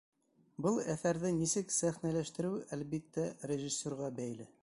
[0.65, 4.53] Был әҫәрҙе нисек сәхнәләштереү, әлбиттә, режиссерға бәйле.